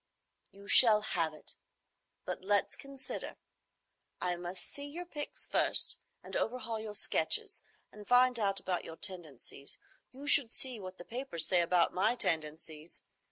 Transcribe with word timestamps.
"You 0.51 0.67
shall 0.67 1.01
have 1.01 1.31
it. 1.31 1.57
But 2.25 2.43
let's 2.43 2.75
consider. 2.75 3.35
I 4.19 4.35
must 4.35 4.63
see 4.63 4.87
your 4.87 5.05
pics 5.05 5.45
first, 5.45 5.99
and 6.23 6.35
overhaul 6.35 6.79
your 6.79 6.95
sketches, 6.95 7.61
and 7.91 8.07
find 8.07 8.39
out 8.39 8.59
about 8.59 8.83
your 8.83 8.97
tendencies. 8.97 9.77
You 10.09 10.25
should 10.25 10.49
see 10.49 10.79
what 10.79 10.97
the 10.97 11.05
papers 11.05 11.45
say 11.45 11.61
about 11.61 11.93
my 11.93 12.15
tendencies! 12.15 13.03